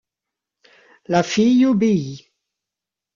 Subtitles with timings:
[1.05, 2.31] La fille obéit.